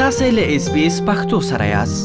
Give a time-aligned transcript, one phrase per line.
[0.00, 2.04] تاسو له اس بي اس پختو سره یاست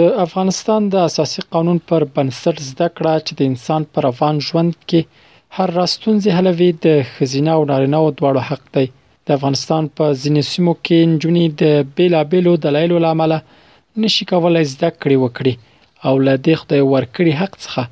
[0.00, 4.72] د افغانستان د اساسي قانون پر بنسټ زده کړه چې د انسان پر افغان ژوند
[4.88, 5.00] کې
[5.58, 8.86] هر راستونځي حلوي د خزینه او نارینه او دواړو حق دی
[9.30, 13.32] د افغانستان په ځینې سیمو کې نجونې د بیلابلو دلایلو لامل
[14.06, 15.54] نشي کولای زده کړې وکړي
[16.08, 17.84] او له دې خدای ورکړي حق څخه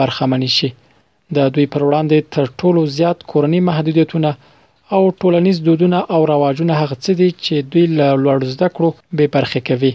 [0.00, 4.32] برخمن شي د دوی پر وړاندې تر ټولو زیات کورنی محدودیتونه
[4.96, 9.24] او ټولنیز دودونه او رواجونه هغه څه دي چې دوی له لوړ زده کړو به
[9.36, 9.92] برخه کوي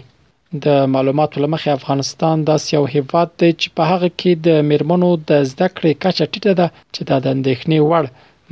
[0.64, 5.32] د معلوماتو لمخې افغانستان د سیاو هیواد دی چې په هغه کې د میرمنو د
[5.52, 8.04] زده کړې کچه ټیټه ده چې دا د اندېښنې وړ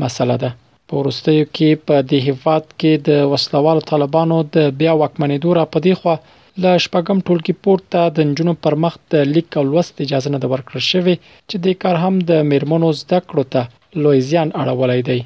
[0.02, 0.50] مسله ده
[0.88, 5.94] په ورستیو کې په دې هیواد کې د وسلوال طالبانو د بیا واکمنېدو را پدې
[6.00, 6.14] خو
[6.62, 10.82] ل شپږم ټولګي پورته د نجونو پر مخ د لیک او لوست اجازه نه ورکړل
[10.90, 11.14] شوې
[11.48, 13.60] چې د کار هم د میرمنو زده کړو ته
[14.04, 15.20] لوی زیان اړولای دی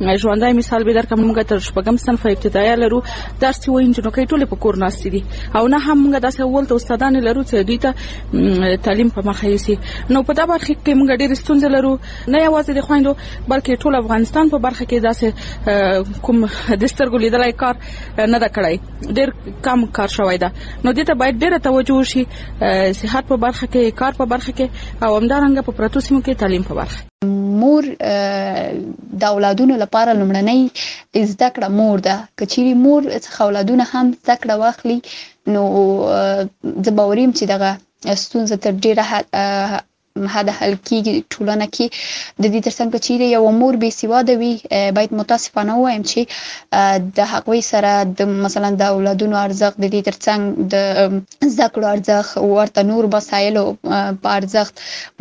[0.00, 3.00] ژوندۍ مثال به درکم موږ تر شپږم صنف ابتدایي لرو
[3.40, 5.20] درس وایي جنکۍ ټولې په کور ناستې دي
[5.56, 10.12] او نه هم موږ داسې ولته استادان لرو چې دوی ته تعلیم په مخه یې
[10.16, 11.92] نو په دا برخه کې موږ ډېر ستونزې لرو
[12.28, 17.52] نه یوازې د خويندو بلکې ټول افغانستان په برخه کې داسې کوم د سترګو لیدلای
[17.64, 22.02] کار نه دا کړای ډېر کم کار شوی دا نو دې ته باید ډېره توجه
[22.12, 26.42] شي صحت په برخه کې کار په برخه کې او همدارنګه په پروتو سیمو کې
[26.44, 27.08] تعلیم په برخه
[27.62, 27.84] مور
[29.22, 30.60] د اولادونو لپاره لومړنۍ
[31.32, 34.98] زده کړه مور ده که چیرې مور څخه اولادونه هم زده کړه واخلي
[35.54, 35.62] نو
[36.84, 37.70] زه باوریم چې دغه
[38.24, 39.02] ستونزه تر ډیره
[40.34, 41.86] حد حل کیږي ټولنه کې
[42.42, 44.52] د دې ترڅنګ چې یو مور بې سواده وي
[44.96, 46.20] باید متاسفانه وایم چې
[47.18, 50.74] د حقوي سره د مثلا د اولادونو ارزښت د دې ترڅنګ د
[51.54, 53.64] زده کړو ارزښت ورته نور وسایلو
[54.22, 54.74] په ارزښت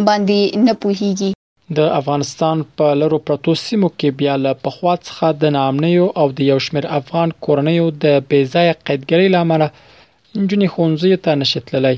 [0.07, 1.31] باندې نه پوهیږي
[1.77, 6.39] د افغانستان په لرو پرتو سیمو کې بیا له پخوا څخه د نامنیو او د
[6.51, 11.93] یو شمیر افغان کورنیو د بیځای قیدګری لامل انجنې خونځي ته نشتللی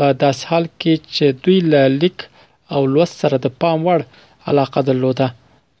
[0.00, 2.26] په داس حال کې چې دوی له لیک
[2.74, 4.06] او لوست سره د پام وړ
[4.52, 5.28] علاقه درلوده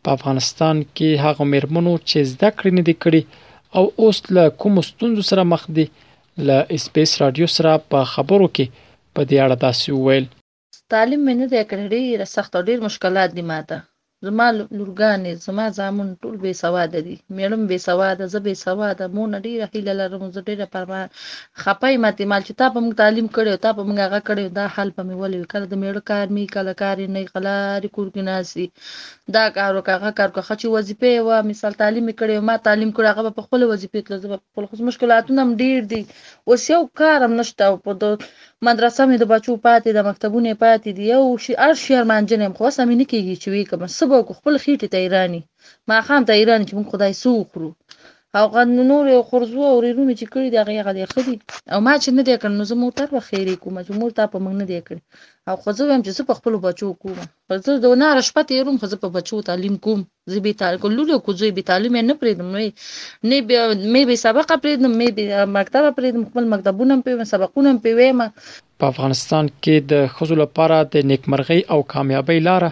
[0.08, 3.46] په افغانستان کې هغه مرمنو چې زده کړې نه دي کړې
[3.76, 5.86] او اوس له کوم ستونزو سره مخ دي
[6.50, 10.28] له اسپیس رادیو سره په خبرو کې په دې اړه تاسو ویل
[10.92, 13.76] تعلیم مې نه دی کړی ډېره سخته ډېر مشکلات دي ماته
[14.26, 14.46] زما
[14.78, 19.66] لورګانې زما زامون ټول بې سواده دي میړم بې سواده زه بې سواده مونه ډېره
[19.74, 21.02] هیله لرم زه ډېره پرما
[21.64, 24.66] خپه یم احتمال چې تا به موږ تعلیم کړی تا به موږ هغه کړی دا
[24.78, 27.40] حال به مې ولې وي کله د میړه کار مې کله کار یې نه وي
[27.46, 28.66] لارې کور کې ناستي
[29.36, 32.90] دا کار وکړه هغه کار وکړه چې وظیفې وه مثال تعلیم مې کړی ما تعلیم
[32.96, 36.00] کړی هغه به په خپله وظیفې تلل زه به په خپل مشکلاتونه هم ډېر دي
[36.52, 37.92] اوس یو کار هم نشته او په
[38.66, 42.66] مدرسه مې د بچو پاتې د مکتبونه پاتې دی یو شي ار شرمنجن يم خو
[42.78, 45.40] سمې نه کیږي چې وې کوم سبا خپل خېټه ته ایرانی
[45.88, 47.70] ما خام ته ایرانی چې مون خدای سو خورو
[48.38, 51.32] او غن نور یو خرزو او ورینو مې چې کړی دا هغه دې خدي
[51.76, 54.26] او ما چې نه دې کړ نو زه مور تر بخیرې کوم چې مور تا
[54.34, 57.16] په موږ نه دې کړ او خو زه هم چې زه په خپل بچو کوم
[57.52, 60.04] پر زه د نه رشپه تیروم خو زه په بچو تعلیم کوم
[60.34, 64.18] زه به تعلیم کول لولو کو زه به تعلیم نه پریدم نه نه مې به
[64.24, 69.90] سبق پریدم مې به مکتب پریدم خپل مکتبونه په سبقونه په وایم په افغانستان کې
[69.96, 72.70] د خزو لپاره د نیکمرغي او کامیابی لار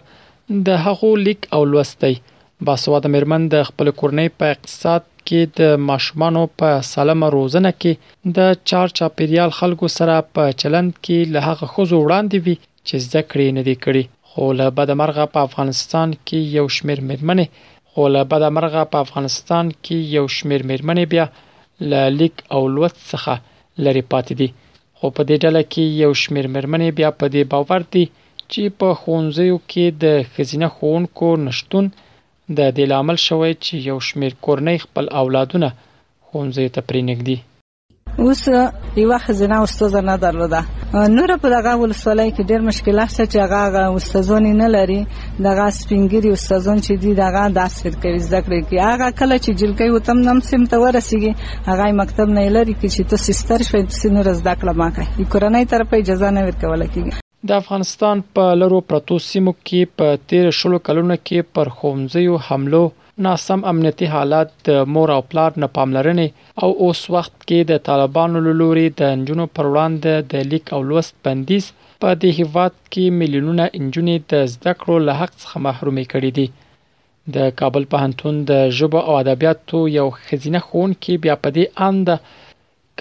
[0.71, 5.61] د هغو لیک او لوستي باسواده مېرمن د خپل کورنۍ په اقتصاد کې د
[5.91, 7.93] ماشومان په سالمه روزنه کې
[8.37, 8.39] د
[8.71, 12.57] چار چاپیریال خلکو سره په چلند کې له هغه خوځو وړاندې وي
[12.87, 17.47] چې ذکر نه دی کړی خو له بده مرغه په افغانستان کې یو شمیر مېرمنې
[17.91, 21.25] خو له بده مرغه په افغانستان کې یو شمیر مېرمنې بیا
[21.91, 23.35] له لیک او لوت څخه
[23.85, 24.49] لري پاتې دي
[24.99, 28.05] خو په دې ډله کې یو شمیر مېرمنې بیا په دې باور دي
[28.51, 31.87] چې په خونځیو کې د خزینه خونکو نشټون
[32.49, 35.69] د دې لامل شوی چې یو شمیر کورنۍ خپل اولادونه
[36.27, 37.37] ښوونځي ته پرېنږدي
[38.23, 38.43] اوس
[39.03, 40.61] یو خزانه استاد نه درلوده
[41.17, 45.01] نور په دغه ولسوالۍ کې ډېر مشکلات شته چې هغه استادونه نه لري
[45.49, 49.89] دغه سپینګری استادون چې دی دغه درس ورکوي زده کړې کې هغه کله چې جلګي
[49.97, 51.33] وتم نم سیم ته ورسیږي
[51.73, 55.25] هغه مکتب نه لري کې چې تاسو ستر شوي تاسو نور زده کړه ما کوي
[55.33, 60.51] کورنۍ طرفه اجازه نه ورکول کېږي د افغانستان په لرو پرتو سیمو کې په 13
[60.59, 62.83] شلو کلونو کې پر خومځیو حملو
[63.25, 66.29] ناسم امنیتي حالات د مور او پلار نه پاملرنې
[66.63, 71.15] او اوس وخت کې د طالبانو لوري د انجونو پر وړاندې د لیک او لوست
[71.25, 71.65] بندیز
[72.01, 76.47] په دې هیواد کې میلیونونه انجونې د زده کړو له حق څخه محرومې کړې دي
[77.35, 82.07] د کابل پوهنتون د ژبه او ادبیاتو یو خزینه خون کې بیا په دې اند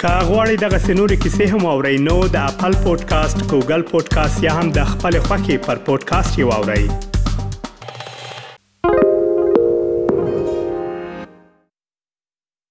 [0.00, 4.90] کاغوري دغه سنوري کیسې هم او رینو د خپل پودکاسټ ګوګل پودکاسټ یا هم د
[4.94, 7.09] خپل خاكي پر پودکاسټ یو اورئ